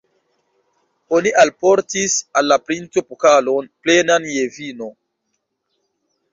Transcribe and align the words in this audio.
Oni 1.17 1.33
alportis 1.43 2.15
al 2.41 2.49
la 2.53 2.59
princo 2.71 3.05
pokalon, 3.11 3.71
plenan 3.85 4.29
je 4.33 4.51
vino. 4.59 4.93